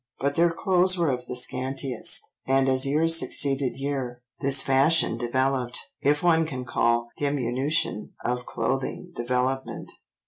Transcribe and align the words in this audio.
but 0.19 0.33
their 0.33 0.49
clothes 0.49 0.97
were 0.97 1.11
of 1.11 1.25
the 1.27 1.35
scantiest, 1.35 2.33
and 2.47 2.67
as 2.67 2.87
year 2.87 3.07
succeeded 3.07 3.75
year, 3.77 4.23
this 4.39 4.63
fashion 4.63 5.15
developed, 5.15 5.77
if 6.01 6.23
one 6.23 6.43
can 6.47 6.65
call 6.65 7.11
diminution 7.17 8.11
of 8.25 8.43
clothing 8.47 9.11
development." 9.15 9.91